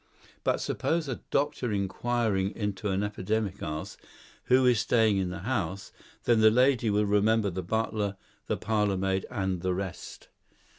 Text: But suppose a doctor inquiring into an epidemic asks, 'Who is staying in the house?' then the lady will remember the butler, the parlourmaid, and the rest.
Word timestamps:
But 0.43 0.59
suppose 0.59 1.07
a 1.07 1.21
doctor 1.29 1.71
inquiring 1.71 2.55
into 2.55 2.89
an 2.89 3.03
epidemic 3.03 3.61
asks, 3.61 4.01
'Who 4.45 4.65
is 4.65 4.79
staying 4.79 5.17
in 5.17 5.29
the 5.29 5.41
house?' 5.41 5.91
then 6.23 6.39
the 6.39 6.49
lady 6.49 6.89
will 6.89 7.05
remember 7.05 7.51
the 7.51 7.61
butler, 7.61 8.17
the 8.47 8.57
parlourmaid, 8.57 9.27
and 9.29 9.61
the 9.61 9.75
rest. 9.75 10.29